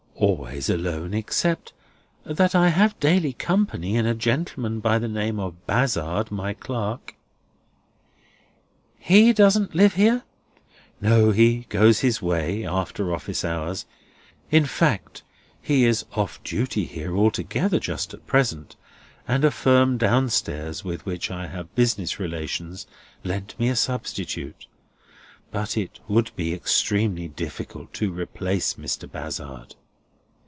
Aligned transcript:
"Always 0.21 0.69
alone; 0.69 1.15
except 1.15 1.73
that 2.27 2.53
I 2.53 2.69
have 2.69 2.99
daily 2.99 3.33
company 3.33 3.95
in 3.95 4.05
a 4.05 4.13
gentleman 4.13 4.79
by 4.79 4.99
the 4.99 5.07
name 5.07 5.39
of 5.39 5.65
Bazzard, 5.65 6.29
my 6.29 6.53
clerk." 6.53 7.15
"He 8.99 9.33
doesn't 9.33 9.73
live 9.73 9.95
here?" 9.95 10.21
"No, 11.01 11.31
he 11.31 11.65
goes 11.69 12.01
his 12.01 12.21
way, 12.21 12.63
after 12.63 13.11
office 13.11 13.43
hours. 13.43 13.87
In 14.51 14.67
fact, 14.67 15.23
he 15.59 15.85
is 15.85 16.05
off 16.15 16.39
duty 16.43 16.85
here, 16.85 17.15
altogether, 17.17 17.79
just 17.79 18.13
at 18.13 18.27
present; 18.27 18.75
and 19.27 19.43
a 19.43 19.49
firm 19.49 19.97
down 19.97 20.29
stairs, 20.29 20.83
with 20.83 21.03
which 21.03 21.31
I 21.31 21.47
have 21.47 21.73
business 21.73 22.19
relations, 22.19 22.85
lend 23.23 23.55
me 23.57 23.69
a 23.69 23.75
substitute. 23.75 24.67
But 25.49 25.75
it 25.75 25.99
would 26.07 26.29
be 26.35 26.53
extremely 26.53 27.27
difficult 27.27 27.91
to 27.95 28.11
replace 28.11 28.75
Mr. 28.75 29.11
Bazzard." 29.11 29.73